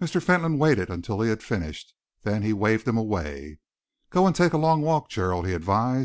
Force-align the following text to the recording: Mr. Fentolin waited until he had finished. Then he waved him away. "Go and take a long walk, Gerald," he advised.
Mr. 0.00 0.20
Fentolin 0.20 0.58
waited 0.58 0.90
until 0.90 1.20
he 1.20 1.30
had 1.30 1.40
finished. 1.40 1.94
Then 2.22 2.42
he 2.42 2.52
waved 2.52 2.88
him 2.88 2.96
away. 2.98 3.60
"Go 4.10 4.26
and 4.26 4.34
take 4.34 4.52
a 4.54 4.58
long 4.58 4.82
walk, 4.82 5.08
Gerald," 5.08 5.46
he 5.46 5.52
advised. 5.54 6.00